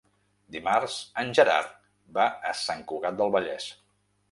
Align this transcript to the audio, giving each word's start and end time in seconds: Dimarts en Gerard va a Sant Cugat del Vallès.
Dimarts 0.53 0.95
en 1.23 1.29
Gerard 1.41 1.77
va 2.17 2.27
a 2.53 2.57
Sant 2.65 2.83
Cugat 2.93 3.21
del 3.23 3.35
Vallès. 3.39 3.71